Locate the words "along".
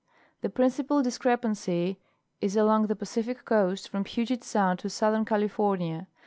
2.57-2.87